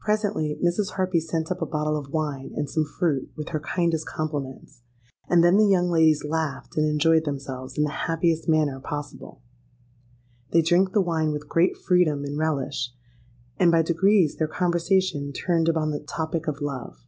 Presently 0.00 0.58
Mrs. 0.60 0.94
Harpy 0.96 1.20
sent 1.20 1.52
up 1.52 1.62
a 1.62 1.64
bottle 1.64 1.96
of 1.96 2.08
wine 2.10 2.50
and 2.56 2.68
some 2.68 2.84
fruit, 2.84 3.30
with 3.36 3.50
her 3.50 3.60
kindest 3.60 4.04
compliments; 4.04 4.82
and 5.28 5.44
then 5.44 5.58
the 5.58 5.64
young 5.64 5.88
ladies 5.90 6.24
laughed 6.24 6.76
and 6.76 6.88
enjoyed 6.90 7.24
themselves 7.24 7.78
in 7.78 7.84
the 7.84 7.90
happiest 7.92 8.48
manner 8.48 8.80
possible. 8.80 9.42
They 10.50 10.60
drank 10.62 10.90
the 10.92 11.00
wine 11.00 11.30
with 11.30 11.48
great 11.48 11.76
freedom 11.76 12.24
and 12.24 12.36
relish; 12.36 12.92
and 13.58 13.70
by 13.70 13.82
degrees 13.82 14.38
their 14.38 14.48
conversation 14.48 15.32
turned 15.32 15.68
upon 15.68 15.92
the 15.92 16.00
topic 16.00 16.48
of 16.48 16.60
love. 16.60 17.06